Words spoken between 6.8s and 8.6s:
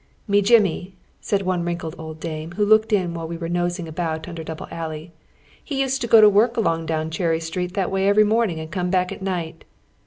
down Cherry Street that way every morning